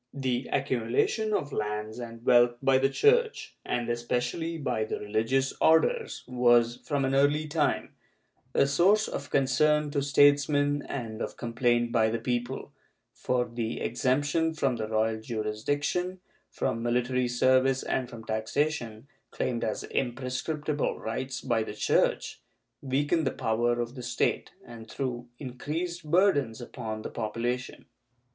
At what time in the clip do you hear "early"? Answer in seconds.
7.13-7.47